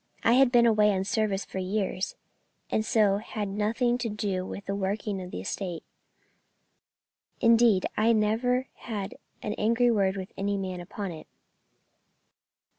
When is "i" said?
0.23-0.33, 7.95-8.11